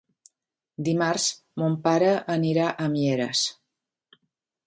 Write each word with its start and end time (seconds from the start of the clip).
Dimarts 0.87 1.25
mon 1.63 1.75
pare 1.89 2.09
anirà 2.37 2.71
a 2.85 2.89
Mieres. 2.97 3.43